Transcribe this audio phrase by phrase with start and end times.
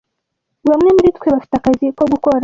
[0.69, 2.37] Bamwe muri twe bafite akazi ko gukora.